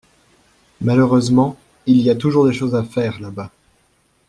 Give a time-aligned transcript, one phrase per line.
[0.81, 3.51] Malheureusement, il y a toujours des choses à faire là-bas.